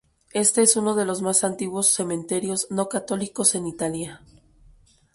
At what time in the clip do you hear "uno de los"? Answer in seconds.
0.77-1.21